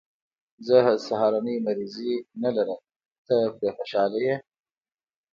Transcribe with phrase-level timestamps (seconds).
[0.67, 0.77] زه
[1.07, 2.81] سهارنۍ مریضي نه لرم،
[3.27, 4.35] ته پرې خوشحاله یې.